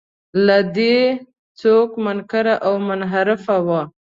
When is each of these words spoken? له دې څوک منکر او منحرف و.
له 0.45 0.57
دې 0.77 0.97
څوک 1.59 1.89
منکر 2.05 2.45
او 2.65 2.73
منحرف 2.87 3.43
و. 3.67 3.69